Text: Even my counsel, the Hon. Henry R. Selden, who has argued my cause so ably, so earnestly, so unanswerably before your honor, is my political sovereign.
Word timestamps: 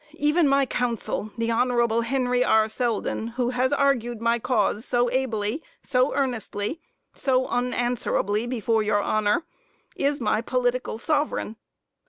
Even 0.17 0.47
my 0.47 0.65
counsel, 0.65 1.31
the 1.37 1.51
Hon. 1.51 2.01
Henry 2.01 2.43
R. 2.43 2.67
Selden, 2.67 3.27
who 3.37 3.49
has 3.51 3.71
argued 3.71 4.19
my 4.19 4.39
cause 4.39 4.83
so 4.83 5.11
ably, 5.11 5.61
so 5.83 6.15
earnestly, 6.15 6.81
so 7.13 7.45
unanswerably 7.45 8.47
before 8.47 8.81
your 8.81 8.99
honor, 9.03 9.45
is 9.95 10.19
my 10.19 10.41
political 10.41 10.97
sovereign. 10.97 11.55